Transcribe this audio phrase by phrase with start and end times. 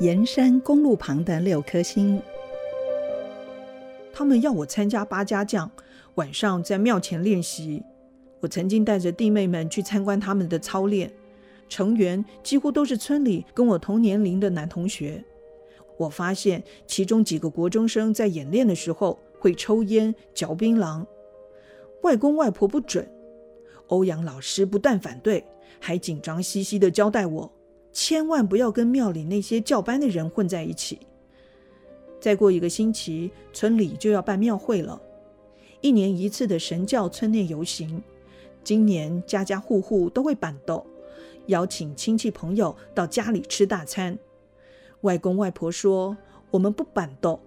[0.00, 2.20] 盐山公路旁的六颗星。
[4.12, 5.70] 他们要我参加八家将，
[6.14, 7.82] 晚上在庙前练习。
[8.40, 11.12] 我曾经带着弟妹们去参观他们的操练，
[11.68, 15.22] 成员几乎都是村里跟我同年龄的男同学。
[15.98, 21.06] 我发现其中几个国中生在演练的时候会抽烟、嚼槟榔。
[22.02, 23.08] 外公外婆不准，
[23.86, 25.44] 欧阳老师不但反对，
[25.78, 27.52] 还紧张兮兮地交代我，
[27.92, 30.98] 千万不要跟庙里那些教班的人混在一起。
[32.20, 35.00] 再过一个星期，村里就要办庙会了，
[35.80, 38.02] 一年一次的神教村内游行。
[38.64, 40.86] 今年家家户户都会板豆，
[41.46, 44.16] 邀请亲戚朋友到家里吃大餐。
[45.00, 46.16] 外公外婆说
[46.52, 47.40] ：“我们不板豆，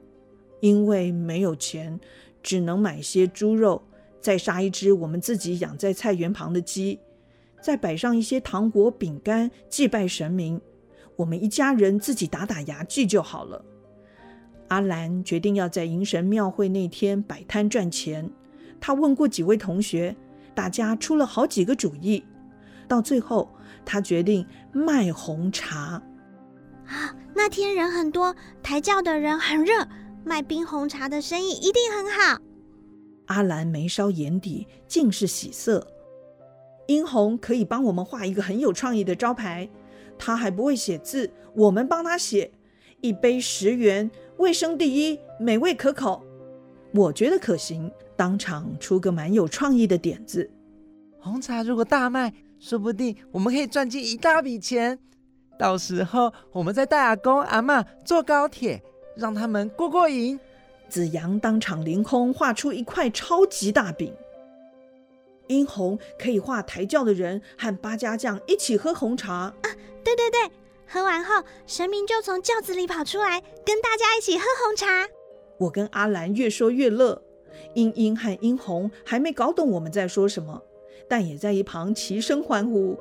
[0.59, 1.97] 因为没有钱，
[2.43, 3.81] 只能买些猪肉，
[4.19, 6.99] 再杀一只我们自己养在菜园旁的鸡，
[7.65, 10.61] 再摆上一些糖果、饼干，祭拜神明。
[11.15, 13.65] 我们一家人自己打打牙祭就好了。”
[14.69, 18.29] 阿兰决定要在迎神庙会那天摆摊赚钱。
[18.79, 20.15] 他问过几位同学。
[20.53, 22.23] 大家出了好几个主意，
[22.87, 23.49] 到最后，
[23.83, 26.01] 他决定卖红茶。
[26.85, 29.85] 啊，那天人很多，抬轿的人很热，
[30.23, 32.39] 卖冰红茶的生意一定很好。
[33.25, 35.85] 阿兰眉梢眼底尽是喜色。
[36.87, 39.69] 殷红可以帮我们画一个很有创意的招牌，
[40.17, 42.51] 他还不会写字，我们帮他写。
[43.01, 46.23] 一杯十元，卫生第一，美味可口，
[46.93, 47.91] 我觉得可行。
[48.17, 50.49] 当场出个蛮有创意的点子，
[51.19, 54.97] 红茶如果大卖，说不定我们可以赚进一大笔钱。
[55.59, 58.81] 到时候我们再带阿公阿妈坐高铁，
[59.15, 60.39] 让他们过过瘾。
[60.87, 64.13] 子阳当场凌空画出一块超级大饼，
[65.47, 69.53] 殷红可以画抬轿的人和八家将一起喝红茶啊！
[70.03, 70.51] 对对对，
[70.87, 75.07] 喝完后神明就从轿子里跑出来，跟大家一起喝红茶。
[75.57, 77.21] 我跟阿兰越说越乐。
[77.73, 80.61] 英英和英红还没搞懂我们在说什么，
[81.07, 82.97] 但也在一旁齐声欢呼。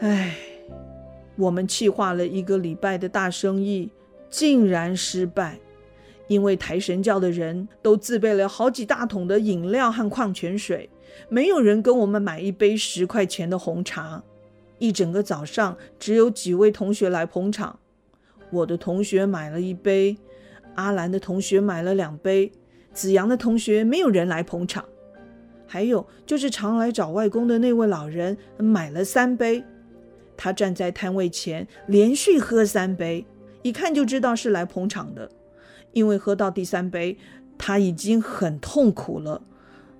[0.00, 0.36] 唉，
[1.36, 3.90] 我们计划了一个礼拜的大生意，
[4.30, 5.60] 竟然失败，
[6.30, 10.88] 因为抬神教的人都自备了好几大桶的饮料和矿泉水，
[11.28, 14.22] 没有人跟我们买一杯十块钱的红茶。
[14.78, 17.76] 一整个早上，只有几位同学来捧场。
[18.52, 20.16] 我的同学买了一杯。
[20.76, 22.52] 阿兰的同学买了两杯，
[22.92, 24.84] 子阳的同学没有人来捧场，
[25.66, 29.64] 还有就是常来找外公的那位老人买了三杯，
[30.36, 33.26] 他站在摊位前连续喝三杯，
[33.62, 35.28] 一看就知道是来捧场的，
[35.92, 37.18] 因为喝到第三杯
[37.58, 39.42] 他已经很痛苦了，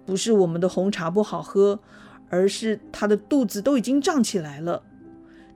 [0.07, 1.81] 不是我们的红茶不好喝，
[2.29, 4.83] 而是他的肚子都已经胀起来了。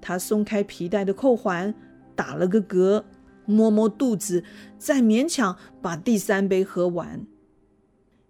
[0.00, 1.74] 他松开皮带的扣环，
[2.14, 3.04] 打了个嗝。
[3.46, 4.42] 摸摸肚子，
[4.78, 7.26] 再勉强把第三杯喝完。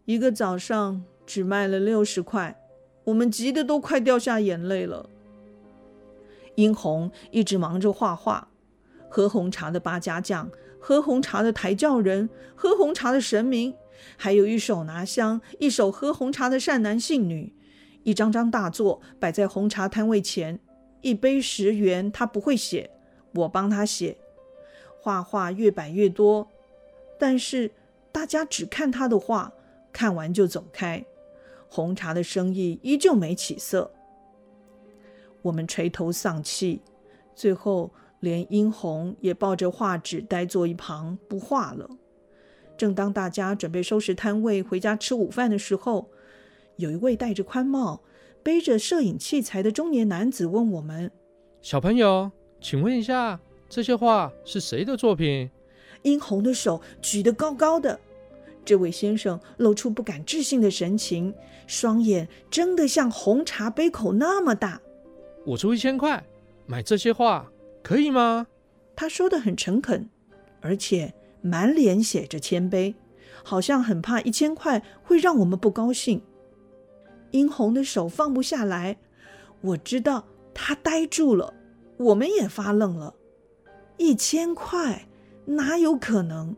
[0.06, 2.60] 一个早上只卖了六十块，
[3.04, 5.08] 我们急得都快掉下眼泪了。
[6.56, 8.48] 殷红一直忙着画画，
[9.08, 10.50] 喝红茶的八家将，
[10.86, 13.74] 喝红茶的抬轿人，喝红茶的神明，
[14.18, 17.54] 还有一手拿香，一手喝红茶的善男信女。
[18.02, 20.60] 一张张大作摆在红茶摊位前，
[21.00, 22.90] 一杯十元，他不会写，
[23.32, 24.18] 我帮他写。
[25.00, 26.46] 画画越摆越多，
[27.18, 27.70] 但是
[28.12, 29.54] 大家只看他的画，
[29.90, 31.02] 看完就走开。
[31.66, 33.90] 红茶的生意依旧没起色，
[35.40, 36.82] 我们垂头丧气，
[37.34, 37.90] 最后
[38.24, 41.88] 连殷红也抱着画纸呆坐一旁不画了。
[42.76, 46.10] 正当大家准备收拾摊位回家吃午饭的时候，
[46.76, 48.02] 有一位戴着宽帽、
[48.42, 51.12] 背着摄影器材的中年男子问我们
[51.62, 55.50] ：“小朋友，请问一下。”这些画是谁的作品？
[56.02, 57.98] 殷红的手举得高高的，
[58.64, 61.34] 这位先生露出不敢置信的神情，
[61.66, 64.80] 双眼睁得像红茶杯口那么大。
[65.44, 66.22] 我出一千块
[66.66, 67.50] 买这些画，
[67.84, 68.46] 可以吗？
[68.96, 70.08] 他说的很诚恳，
[70.62, 72.94] 而且满脸写着谦卑，
[73.44, 76.22] 好像很怕一千块会让我们不高兴。
[77.30, 78.96] 殷红的手放不下来，
[79.60, 81.52] 我知道他呆住了，
[81.98, 83.14] 我们也发愣了。
[83.98, 85.06] 一千块
[85.44, 86.56] 哪有可能？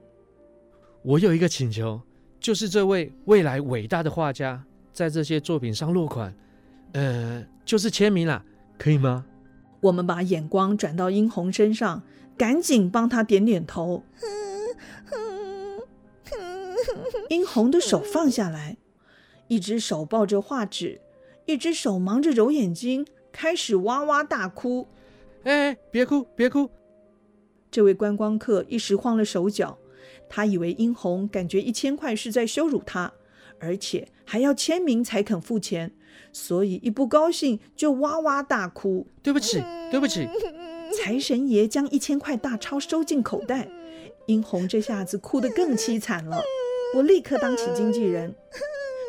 [1.02, 2.00] 我有一个请求，
[2.38, 6.32] 就是这位未来伟大的画家在这些作品上落款，
[6.92, 8.44] 呃，就是签名啦，
[8.78, 9.26] 可以吗？
[9.86, 12.02] 我们把眼光转到殷红身上，
[12.36, 14.02] 赶紧帮他点点头。
[17.28, 18.76] 殷红的手放下来，
[19.48, 21.00] 一只手抱着画纸，
[21.44, 24.88] 一只手忙着揉眼睛，开始哇哇大哭。
[25.44, 26.70] 哎，别哭，别哭。
[27.70, 29.78] 这位观光客一时慌了手脚，
[30.28, 33.12] 他以为殷红感觉一千块是在羞辱他，
[33.58, 35.92] 而且还要签名才肯付钱，
[36.32, 39.06] 所以一不高兴就哇哇大哭。
[39.22, 40.28] 对不起，对不起。
[40.94, 43.68] 财神爷将一千块大钞收进口袋，
[44.26, 46.40] 殷红这下子哭得更凄惨了。
[46.94, 48.34] 我立刻当起经纪人。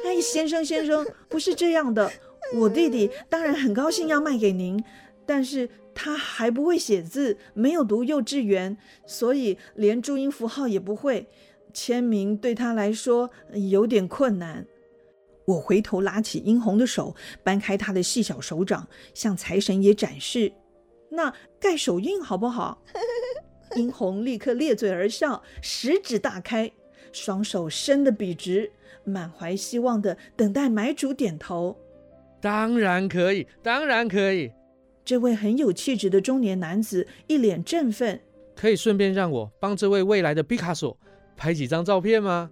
[0.06, 2.12] 哎，先生先生，不是这样的，
[2.56, 4.84] 我弟弟当然很高兴要卖给您，
[5.26, 11.28] 但是他还不会写字，没有读幼稚园，所以连注音符号也不会，
[11.78, 14.66] 签名对他来说有点困难。
[15.46, 20.52] 我回头拉起殷红的手，掰开他的细小手掌，向财神爷展示。
[21.12, 22.82] 那盖手印好不好？
[23.78, 26.72] 殷红立刻咧嘴而笑，食指大开，
[27.12, 28.72] 双手伸得笔直，
[29.04, 31.78] 满怀希望的等待买主点头。
[32.42, 34.52] 当然可以，当然可以。
[35.06, 38.20] 这位很有气质的中年男子一脸振奋。
[38.56, 40.98] 可以顺便让我帮这位未来的毕卡索
[41.38, 42.52] 拍几张照片吗？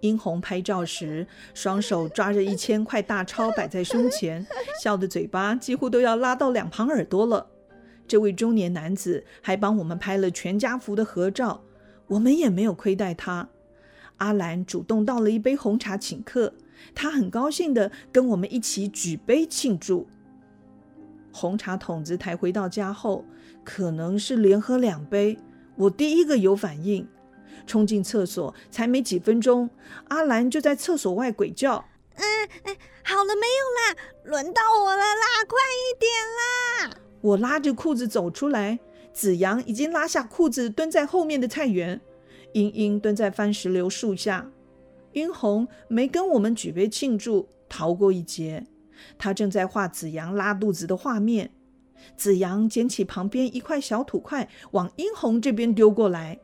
[0.00, 4.46] 殷红拍照时，双手抓着一千块大钞摆在胸前，
[4.80, 7.50] 笑的嘴巴几乎都要拉到两旁耳朵了。
[8.06, 11.64] 这位中年男子还帮我们拍了全家福的合照，
[12.06, 13.48] 我们也没有亏待他。
[14.18, 16.54] 阿兰主动倒了一杯红茶请客，
[16.94, 20.06] 他很高兴的跟我们一起举杯庆祝。
[21.32, 23.24] 红茶桶子抬回到家后，
[23.64, 25.36] 可能是连喝两杯，
[25.76, 27.06] 我第一个有反应。
[27.66, 29.68] 冲进厕所，才没几分钟，
[30.08, 31.84] 阿兰就在厕所外鬼叫
[32.14, 32.22] ：“嗯，
[32.62, 33.96] 哎，好了没有啦？
[34.24, 36.10] 轮到我了啦，快一点
[36.92, 38.78] 啦！”我拉着裤子走出来，
[39.12, 42.00] 子阳已经拉下裤子蹲在后面的菜园，
[42.52, 44.48] 英英蹲在番石榴树下，
[45.10, 48.64] 殷红没跟我们举杯庆祝，逃过一劫。
[49.18, 51.50] 他正在画子阳拉肚子的画面，
[52.16, 56.38] 子阳捡起旁边一块小土块，往殷红这边丢过来。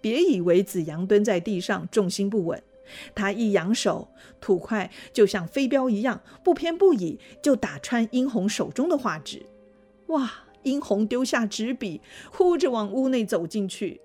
[0.00, 2.62] 别以为子阳蹲在地上重心不稳，
[3.14, 4.08] 他一扬手，
[4.40, 9.46] 土块就像飞镖一样，不偏不倚就打穿殷红手中的画纸。
[10.06, 10.30] 哇！
[10.62, 12.00] 殷红丢下纸笔，
[12.32, 14.00] 哭着往屋内走进去。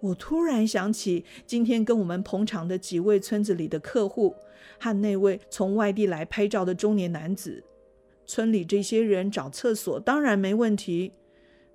[0.00, 4.34] 我突然想起今天跟我们捧场的几位村子里的客户，
[4.78, 7.62] 和那位从外地来拍照的中年男子。
[8.26, 11.12] 村里这些人找厕所当然没问题，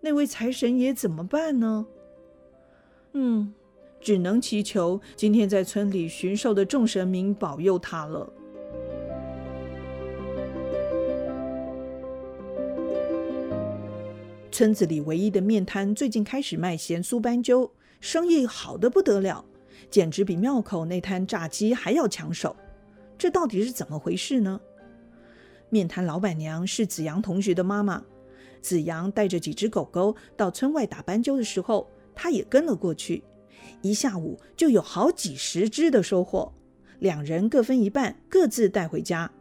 [0.02, 1.86] 那位财神爷怎么办呢？
[3.14, 3.54] 嗯，
[4.00, 8.32] 只能祈求今天在村里巡狩的众神明保佑他了。
[14.52, 19.46] 村子里唯一的面摊最近开始卖咸酥斑鸠，生意好的不得了，
[19.90, 22.56] 简直比庙口那摊炸鸡还要抢手。
[23.18, 24.60] 这到底是怎么回事呢？
[25.72, 28.04] 面摊老板娘是子阳同学的妈妈，
[28.62, 31.90] 子阳带着几只狗狗到村外打斑鸠的时候。
[32.14, 33.24] 他也跟了过去，
[33.82, 36.54] 一下午就有好几十只的收获，
[37.00, 39.32] 两人各分一半，各自带回家。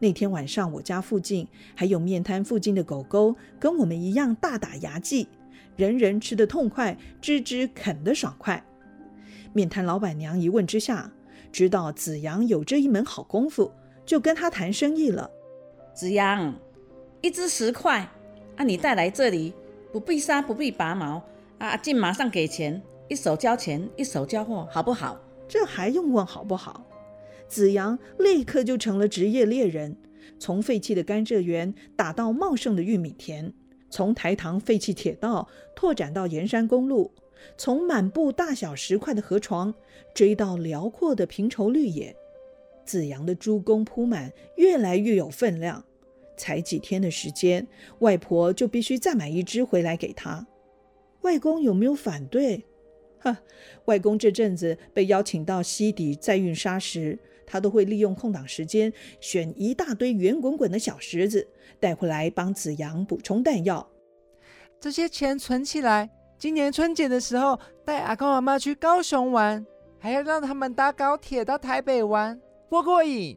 [0.00, 1.46] 那天晚上，我家附近
[1.76, 5.28] 还有面摊附近的狗狗跟我们一样大打牙祭，
[5.76, 8.62] 人人吃得痛快，只只啃得爽快。
[9.52, 11.10] 面摊老板娘一问之下，
[11.52, 13.72] 知道子阳有这一门好功夫，
[14.04, 15.30] 就跟他谈生意了。
[16.00, 16.54] 子阳，
[17.20, 18.08] 一只十块，
[18.56, 19.52] 啊，你带来这里，
[19.92, 21.22] 不必杀，不必拔毛。
[21.58, 25.20] 阿进马上给钱，一手交钱，一手交货，好不好？
[25.46, 26.82] 这还用问好不好？
[27.48, 29.94] 子阳立刻就成了职业猎人，
[30.38, 33.52] 从废弃的甘蔗园打到茂盛的玉米田，
[33.90, 37.12] 从台塘废弃铁道拓展到盐山公路，
[37.58, 39.74] 从满布大小石块的河床
[40.14, 42.16] 追到辽阔的平畴绿野。
[42.86, 45.84] 子阳的猪公铺满，越来越有分量。
[46.40, 47.66] 才几天的时间，
[47.98, 50.46] 外婆就必须再买一只回来给他。
[51.20, 52.64] 外公有没有反对？
[53.18, 53.36] 哈，
[53.84, 61.46] 外公这阵子被邀请到溪底载运沙石，他都会利用空档时间选一大堆圆滚滚的小石子
[61.78, 63.86] 带回来帮子阳补充弹药。
[64.80, 69.66] 这些钱存起来，今年春节的时候带阿公阿妈去高雄玩，
[69.98, 73.36] 还要让他们搭高铁到台北玩，多过瘾。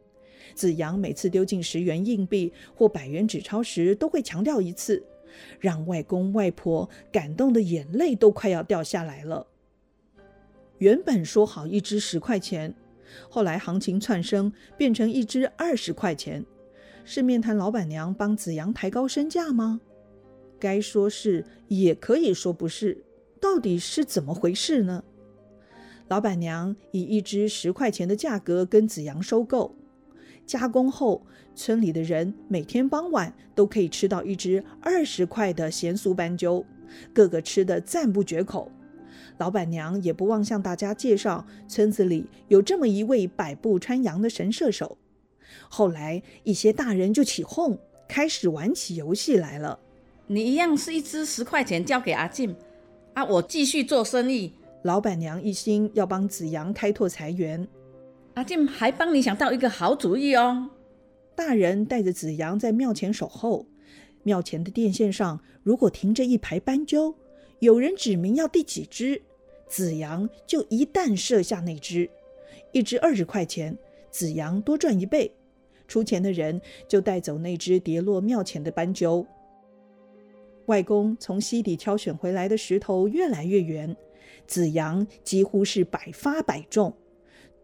[0.54, 5.04] 子阳每次丢进十元硬币或百元纸钞时，都会强调一次。
[5.58, 9.48] 让外公外婆感动的眼泪都快要掉下来了。
[10.78, 12.72] 原本说好一只十块钱，
[13.28, 16.44] 后来行情窜升，变成一只二十块钱。
[17.04, 19.80] 是面摊老板娘帮子阳抬高身价吗？
[20.60, 23.04] 该说是，也可以说不是。
[23.40, 25.04] 到底是怎么回事呢？
[26.08, 29.74] 老板娘以一只十块钱的价格跟子阳收购，
[30.46, 31.24] 加工后，
[31.54, 36.64] 村里的人每天傍晚都可以吃到一只二十块的咸酥斑鸠，
[37.12, 38.70] 个个吃得赞不绝口。
[39.38, 44.98] 老板娘也不忘向大家介绍，村子里有这么一位百步穿杨的神射手。
[45.68, 49.78] 后来，一些大人就起哄，开始玩起游戏来了。
[50.26, 52.54] 你一样是一只十块钱交给阿静，
[53.14, 54.52] 啊，我继续做生意。
[54.82, 57.66] 老板娘一心要帮子阳开拓财源，
[58.34, 60.70] 阿静还帮你想到一个好主意哦。
[61.36, 63.66] 大人带着子阳在庙前守候，
[64.24, 67.14] 庙前的电线上如果停着一排斑鸠，
[67.60, 69.22] 有人指明要第几只，
[69.68, 72.10] 子阳就一旦射下那只，
[72.72, 73.76] 一只二十块钱，
[74.10, 75.32] 子阳多赚一倍。
[75.86, 79.24] 出钱的人就带走那只跌落庙前的斑鸠。
[80.66, 83.94] 外公从溪底挑选回来的石头越来越圆，
[84.46, 86.92] 子阳几乎是百发百中。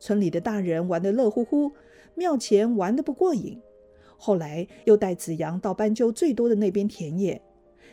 [0.00, 1.70] 村里的大人玩得乐乎乎，
[2.16, 3.60] 庙前玩得不过瘾。
[4.16, 7.40] 后来又带子阳到斑鸠最多的那边田野，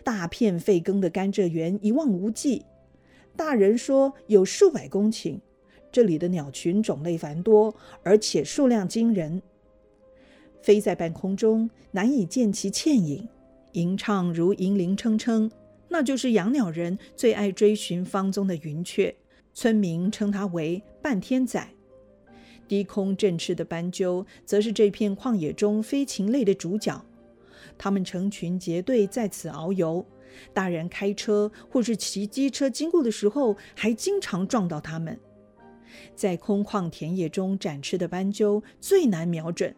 [0.03, 2.65] 大片废耕的甘蔗园一望无际。
[3.35, 5.39] 大人说有数百公顷，
[5.91, 9.41] 这里的鸟群种类繁多，而且数量惊人。
[10.61, 13.29] 飞在半空中，难以见其倩影，
[13.73, 15.51] 吟唱如银铃铿铿。
[15.89, 19.15] 那就是养鸟人最爱追寻方中的云雀，
[19.53, 21.65] 村民称它为半天仔。
[22.67, 27.03] 低空振翅的斑鸠，则是这片旷野中飞禽类的主角。
[27.77, 30.05] 它们成群结队在此遨游，
[30.53, 35.19] 大人开车或是骑机车经过的时候，还经常撞到它们。
[36.15, 39.75] 在空旷田野中展翅的斑鸠最难瞄准。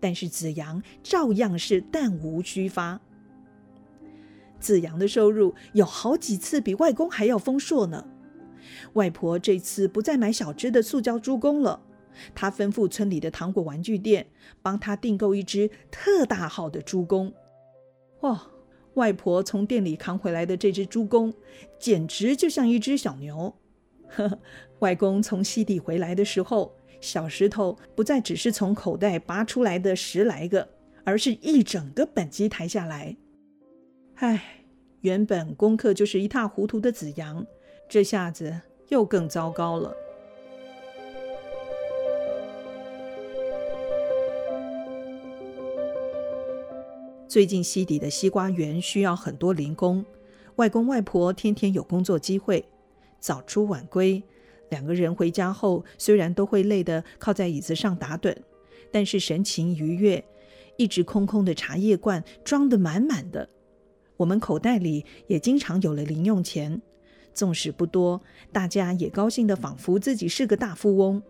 [0.00, 3.00] 但是子阳照样是弹无虚发。
[4.58, 8.06] 子阳的收入有好几次比外公还要丰硕呢。
[8.94, 11.80] 外婆这次不再买小只的塑胶猪公了，
[12.34, 14.26] 他吩咐村里的糖果玩具店
[14.60, 17.32] 帮他订购一只特大号的猪公。
[18.20, 18.48] 哇，
[18.94, 21.32] 外婆从店里扛回来的这只猪公，
[21.78, 23.54] 简直就像一只小牛。
[24.08, 24.38] 呵呵，
[24.80, 26.76] 外公从西地回来的时候。
[27.00, 30.68] 小石头不再只是从口袋拔出来的十来个，
[31.02, 33.16] 而是一整个本机抬下来。
[34.14, 34.64] 唉，
[35.00, 37.44] 原本功课就是一塌糊涂的子阳，
[37.88, 39.92] 这下子又更糟糕了。
[47.32, 50.04] 最近西底的西瓜园需要很多零工，
[50.56, 52.62] 外公外婆天天有工作机会，
[53.20, 54.22] 早出晚归。
[54.68, 58.36] 两个人回家后，虽然都会累得靠在椅子上打盹，
[58.90, 60.22] 但是神情愉悦。
[60.76, 63.48] 一直空空的茶叶罐装得满满的，
[64.18, 66.82] 我们口袋里也经常有了零用钱。
[67.32, 68.20] 纵使不多，
[68.52, 71.22] 大家也高兴得仿佛自己是个大富翁。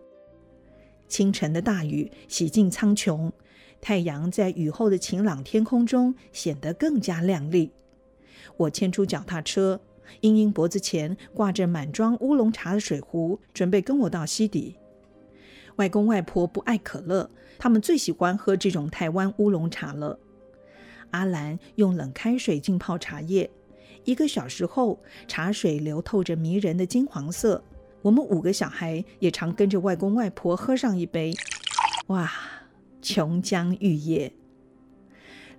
[1.07, 3.31] 清晨的大雨洗净苍穹，
[3.83, 7.69] 太阳在雨后的晴朗天空中显得更加亮丽。
[8.55, 9.81] 我牵出脚踏车。
[10.21, 14.77] 英英脖子前挂着满装乌龙茶的水壶，准备跟我到溪底。
[15.75, 20.17] 外公外婆不爱可乐，他们最喜欢喝这种台湾乌龙茶了。
[21.11, 23.49] 阿兰用冷开水浸泡茶叶，
[24.05, 27.61] 一个小时后，茶水流透着迷人的金黄色。
[28.01, 31.33] 我们五个小孩也常跟着外公外婆喝上一杯。
[32.07, 32.31] 哇，
[33.03, 34.31] 琼浆玉液。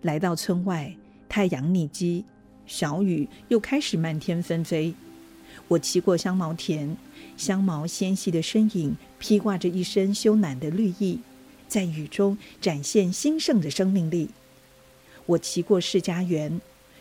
[0.01, 0.97] 来到村外，
[1.29, 2.25] 太阳逆基。
[2.67, 4.95] 小雨又开始漫天纷飞。
[5.69, 6.97] 我骑过香茅田，
[7.37, 11.21] 香茅纤细的身影披挂着一身羞赧的绿意，
[11.69, 14.31] 在雨中展现兴盛的生命力。
[15.27, 16.59] 我骑过释迦园，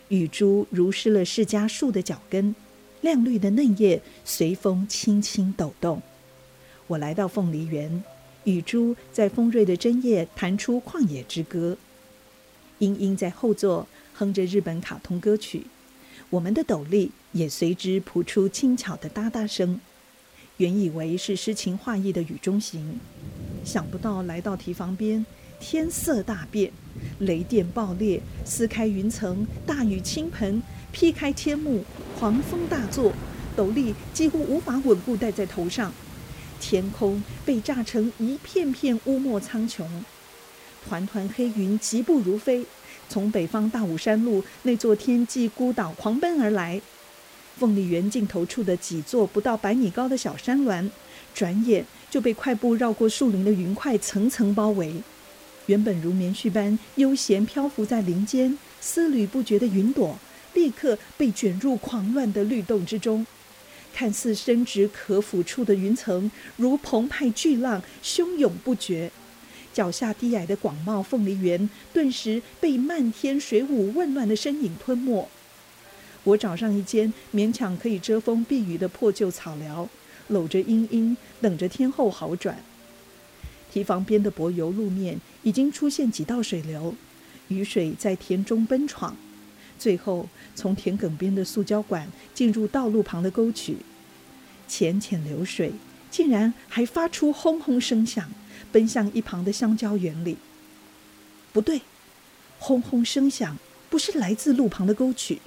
[0.08, 2.54] 雨珠如湿了释迦树的脚跟，
[3.00, 6.02] 亮绿的嫩叶随风轻轻抖动。
[6.86, 8.04] 我来到凤梨园，
[8.44, 11.76] 雨珠在丰瑞的针叶弹出旷野之歌。
[12.78, 13.86] 莺莺在后座。
[14.16, 15.66] 哼着日本卡通歌曲，
[16.30, 19.80] 我们的斗笠也随之谱出轻巧的哒哒声。
[20.58, 23.00] 原以为是诗情画意的雨中行，
[23.64, 25.26] 想不到来到堤防边，
[25.58, 26.70] 天色大变，
[27.18, 31.82] 雷电爆裂，撕开云层，大雨倾盆，劈开天幕，
[32.16, 33.12] 狂风大作，
[33.56, 35.92] 斗笠几乎无法稳固戴在头上，
[36.60, 39.84] 天空被炸成一片片乌墨苍穹，
[40.86, 42.64] 团团黑云疾步如飞。
[43.08, 46.80] 从北方大武山路那座天际孤岛狂奔而来，
[47.58, 50.90] 凤梨园尽头处的几座不到百米高的小山峦，
[51.34, 54.94] 转眼就被快步绕过树林的云块层层包围。
[55.66, 60.18] 原本如棉絮般悠闲漂浮在林间、丝缕不绝的云朵，
[60.54, 63.26] 立刻被卷入狂乱的律动之中。
[63.94, 69.10] 看似伸直可抚触的云层，如澎湃巨浪，汹涌不绝。
[69.72, 75.28] 脚下低矮的广袤凤梨园顿时被漫天水舞混乱的身影吞没。
[76.24, 79.88] 我找上一间勉强可以遮风避雨的破旧草寮，
[80.28, 82.58] 搂着茵茵，等着天后好转。
[83.72, 86.94] 堤防边的柏油路面已经出现几道水流，
[87.48, 89.16] 雨水在田中奔闯，
[89.84, 93.76] 最后从田埂边的塑胶管进入道路旁的沟渠，
[94.66, 95.74] 浅浅流水
[96.10, 98.30] 竟然还发出轰轰声响，
[98.72, 100.38] 奔向一旁的香蕉园里。
[101.52, 101.82] 不对，
[102.58, 103.58] 轰轰声响
[103.90, 105.38] 不是来自路旁的沟渠，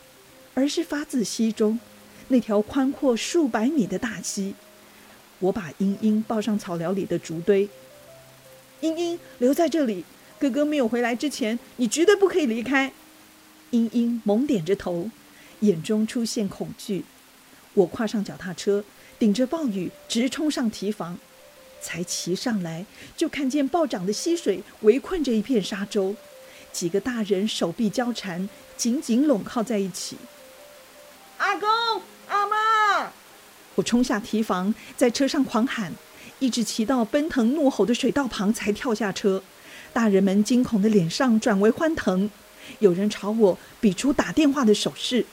[0.53, 1.79] 而是发自溪中
[2.27, 4.53] 那条宽阔数百米的大溪。
[5.39, 7.67] 我把茵茵抱上草寮里的竹堆。
[8.81, 10.05] 茵茵留在这里，
[10.37, 12.93] 哥哥没有回来之前，你绝对不可以离开。
[13.71, 15.09] 茵茵猛点着头，
[15.61, 17.03] 眼中出现恐惧。
[17.73, 18.83] 我跨上脚踏车，
[19.19, 21.17] 顶着暴雨直冲上堤防。
[21.79, 26.15] 才骑上来，就看见暴涨的溪水围困着一片沙洲，
[26.71, 30.17] 几个大人手臂交缠，紧紧拢靠在一起。
[31.37, 31.69] 阿公、
[32.27, 33.11] 阿妈！
[33.75, 35.93] 我冲下堤防，在车上狂喊。
[36.39, 39.43] 一直骑到奔腾怒吼的水道旁，才跳下车。
[39.93, 42.29] 大人们惊恐的脸上转为欢腾，
[42.79, 45.25] 有人朝我比出打电话的手势。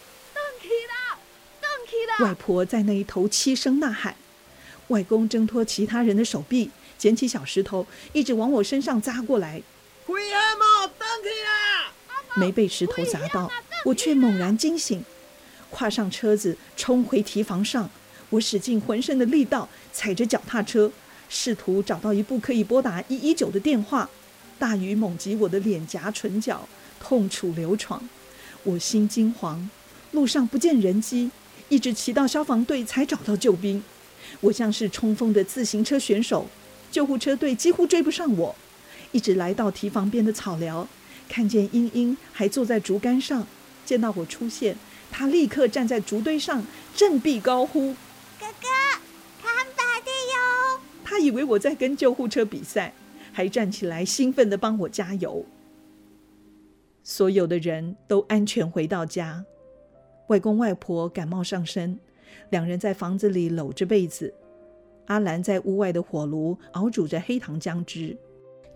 [2.20, 4.16] 外婆在那一头凄声呐喊。
[4.88, 9.62] 外公挣脱其他人的手臂，捡起小石头，一直往我身上砸过来。
[12.36, 13.50] 没被石头砸到，
[13.84, 15.04] 我却猛然惊醒，
[15.70, 17.88] 跨上车子冲回提防上。
[18.30, 20.90] 我使尽浑身的力道，踩着脚踏车，
[21.28, 24.08] 试图找到一部可以拨打一一九的电话。
[24.58, 26.68] 大雨猛击我的脸颊、唇角，
[27.04, 28.08] 痛楚流闯。
[28.62, 29.58] 我心惊惶，
[30.12, 31.30] 路上不见人机，
[31.68, 33.84] 一直骑到消防队才找到救兵。
[34.40, 36.48] 我像是冲锋的自行车选手，
[36.90, 38.56] 救护车队几乎追不上我。
[39.12, 40.88] 一直来到堤防边的草寮，
[41.28, 43.46] 看见英英还坐在竹竿上，
[43.84, 44.74] 见到我出现，
[45.10, 46.64] 她立刻站在竹堆上
[46.96, 47.92] 振臂高呼。
[48.40, 48.68] 哥哥，
[49.42, 50.80] 看白的哟！
[51.04, 52.94] 他以为我在跟救护车比赛，
[53.30, 55.44] 还站起来兴奋地帮我加油。
[57.04, 59.44] 所有的人都安全回到家，
[60.26, 62.00] 外公外婆感冒上身，
[62.50, 64.34] 两人在房子里搂着被子。
[65.04, 68.18] 阿兰在屋外的火炉熬煮着黑糖姜汁。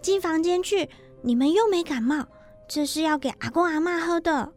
[0.00, 0.88] 进房间去，
[1.22, 2.28] 你们又没感冒，
[2.68, 4.52] 这是要给阿公阿妈喝的。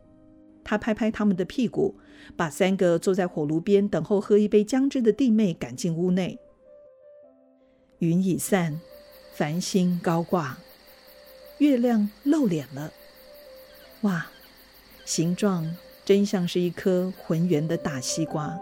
[0.64, 1.96] 他拍拍他们的屁股。
[2.38, 6.38] 把三个坐在火炉边等候喝一杯姜汁的弟妹赶进屋内。
[7.98, 8.80] 云已散，
[9.34, 10.60] 繁星高挂，
[11.58, 12.94] 月亮露脸了。
[14.02, 14.26] 哇，
[15.06, 18.58] 形状真像是一颗浑圆的大西瓜。